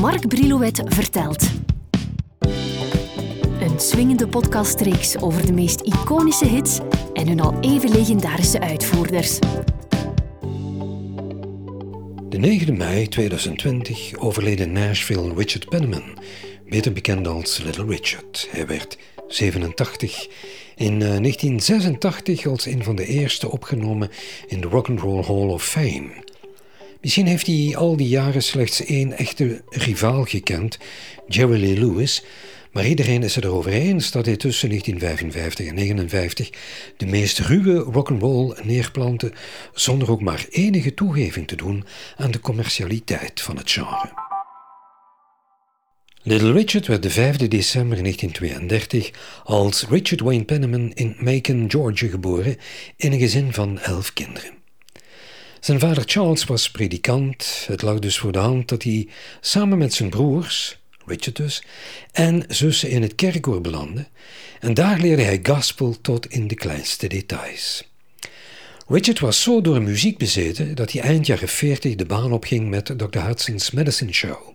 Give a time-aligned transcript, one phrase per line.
[0.00, 1.50] Mark Brilouet vertelt.
[3.60, 6.78] Een swingende podcastreeks over de meest iconische hits
[7.12, 9.38] en hun al even legendarische uitvoerders.
[12.28, 16.18] De 9 mei 2020 overleden Nashville Richard Penniman,
[16.68, 18.48] beter bekend als Little Richard.
[18.50, 18.98] Hij werd
[19.28, 20.28] 87.
[20.76, 24.10] In 1986 als een van de eerste opgenomen
[24.46, 26.29] in de Rock and Roll Hall of Fame.
[27.00, 30.78] Misschien heeft hij al die jaren slechts één echte rivaal gekend,
[31.28, 32.22] Jerry Lee Lewis,
[32.72, 36.50] maar iedereen is het erover eens dat hij tussen 1955 en 1959
[36.96, 39.32] de meest ruwe rock'n'roll neerplantte
[39.74, 41.84] zonder ook maar enige toegeving te doen
[42.16, 44.28] aan de commercialiteit van het genre.
[46.22, 49.10] Little Richard werd de 5 december 1932
[49.44, 52.56] als Richard Wayne Penniman in Macon, Georgia geboren
[52.96, 54.59] in een gezin van elf kinderen.
[55.60, 57.64] Zijn vader Charles was predikant.
[57.66, 59.08] Het lag dus voor de hand dat hij
[59.40, 61.62] samen met zijn broers, Richard dus,
[62.12, 64.06] en zussen in het kerkkoor belandde.
[64.60, 67.88] En daar leerde hij gospel tot in de kleinste details.
[68.88, 72.86] Richard was zo door muziek bezeten dat hij eind jaren 40 de baan opging met
[72.96, 73.18] Dr.
[73.18, 74.54] Hudson's Medicine Show.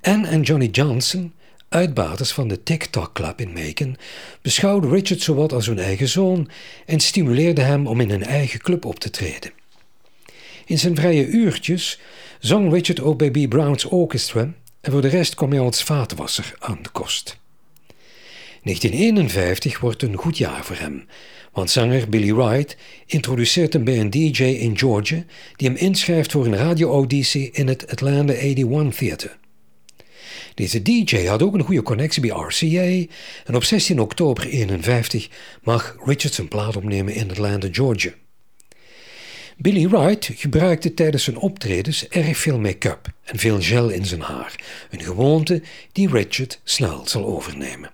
[0.00, 1.32] Anne en Johnny Johnson,
[1.68, 3.96] uitbaters van de TikTok Club in Macon,
[4.42, 6.50] beschouwden Richard zowat als hun eigen zoon
[6.86, 9.64] en stimuleerden hem om in een eigen club op te treden.
[10.68, 11.98] In zijn vrije uurtjes
[12.38, 13.48] zong Richard ook bij B.
[13.48, 17.38] Brown's Orchestra en voor de rest kwam hij als vaatwasser aan de kost.
[18.62, 21.06] 1951 wordt een goed jaar voor hem,
[21.52, 25.24] want zanger Billy Wright introduceert hem bij een DJ in Georgia
[25.56, 29.38] die hem inschrijft voor een radio-auditie in het Atlanta 81 Theater.
[30.54, 33.12] Deze DJ had ook een goede connectie bij RCA
[33.44, 35.28] en op 16 oktober 1951
[35.62, 38.12] mag Richard zijn plaat opnemen in Atlanta, Georgia.
[39.58, 44.54] Billy Wright gebruikte tijdens zijn optredens erg veel make-up en veel gel in zijn haar,
[44.90, 45.62] een gewoonte
[45.92, 47.90] die Richard snel zal overnemen.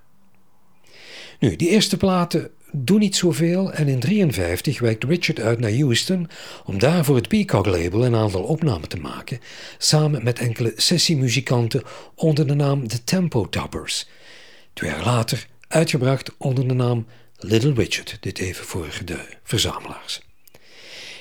[1.38, 6.28] Nu, die eerste platen doen niet zoveel en in 1953 wijkt Richard uit naar Houston
[6.64, 9.40] om daar voor het Peacock-label een aantal opnamen te maken,
[9.78, 11.82] samen met enkele sessiemuzikanten
[12.14, 14.08] onder de naam The Tempo Toppers.
[14.72, 17.06] Twee jaar later uitgebracht onder de naam
[17.36, 20.20] Little Richard, dit even voor de verzamelaars.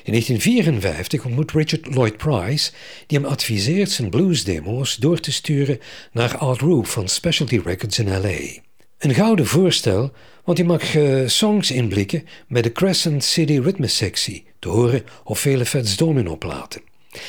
[0.04, 2.72] In 1954 ontmoet Richard Lloyd Price,
[3.08, 5.80] die hem adviseert zijn bluesdemo's door te sturen
[6.12, 8.62] naar Art Roof van Specialty Records in LA.
[8.98, 10.12] Een gouden voorstel,
[10.44, 15.38] want hij mag uh, songs inblikken bij de Crescent City Rhythmus sectie, te horen op
[15.38, 16.82] vele Fats Domino platen.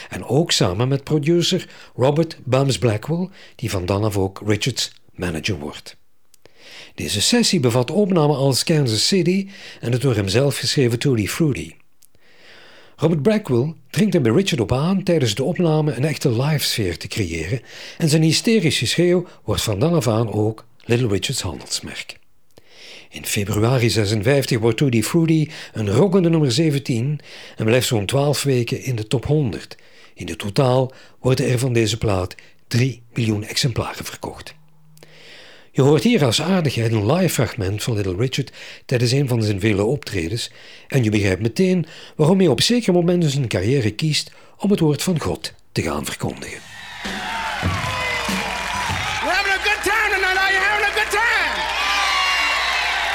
[0.08, 5.58] En ook samen met producer Robert Bums Blackwell, die van dan af ook Richards manager
[5.58, 5.96] wordt.
[6.94, 9.48] Deze sessie bevat opnamen als Kansas City
[9.80, 11.72] en de door hemzelf geschreven Tutti Fruity.
[13.02, 17.08] Robert Blackwell dringt er bij Richard op aan tijdens de opname een echte live-sfeer te
[17.08, 17.60] creëren
[17.98, 22.18] en zijn hysterische schreeuw wordt van dan af aan ook Little Richards handelsmerk.
[23.10, 27.20] In februari 56 wordt Tutti Fruity een rockende nummer 17
[27.56, 29.76] en blijft zo'n 12 weken in de top 100.
[30.14, 32.34] In de totaal worden er van deze plaat
[32.68, 34.54] 3 miljoen exemplaren verkocht.
[35.74, 38.52] Je hoort hier als aardigheid een live fragment van Little Richard
[38.86, 40.50] tijdens een van zijn vele optredens
[40.88, 45.02] en je begrijpt meteen waarom hij op zeker moment zijn carrière kiest om het woord
[45.02, 46.60] van God te gaan verkondigen.
[49.22, 50.38] We're having a good time tonight.
[50.38, 51.52] Are you having a good time?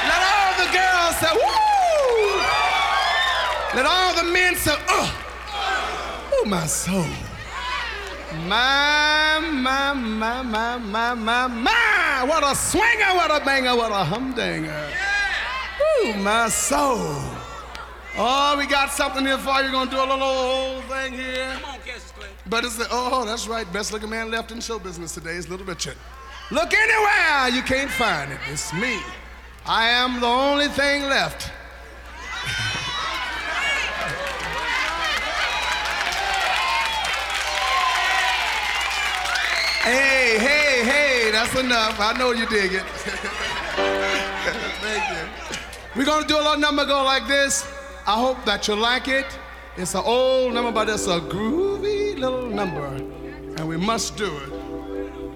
[0.09, 2.41] Let all the girls say, woo!
[3.75, 5.09] Let all the men say, oh!
[6.31, 7.05] Oh, my soul.
[8.47, 11.96] My, my, my, my, my, my, my!
[12.25, 14.89] What a swinger, what a banger, what a humdinger.
[16.01, 17.21] Ooh, my soul.
[18.17, 19.65] Oh, we got something here for you.
[19.65, 21.51] We're gonna do a little old thing here.
[21.61, 22.27] Come on, Cassius Clay.
[22.49, 23.71] But it's the, oh, that's right.
[23.71, 25.97] Best looking man left in show business today is Little Richard.
[26.49, 28.39] Look anywhere, you can't find it.
[28.49, 28.97] It's me.
[29.65, 31.43] I am the only thing left.
[39.83, 40.16] hey,
[41.47, 41.99] that's enough.
[41.99, 42.83] I know you dig it.
[44.81, 45.27] Thank you.
[45.95, 47.67] We're gonna do a little number go like this.
[48.05, 49.25] I hope that you like it.
[49.75, 54.49] It's an old number, but it's a groovy little number, and we must do it.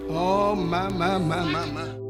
[0.10, 2.01] Oh, my, my, my, my, my.